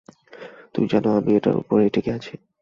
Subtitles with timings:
[0.73, 2.33] তুমি জানো আমি এটার ওপরই টিকে আছি।